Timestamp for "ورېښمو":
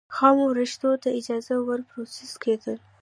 0.47-0.91